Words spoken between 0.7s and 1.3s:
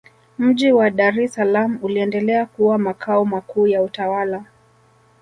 wa dar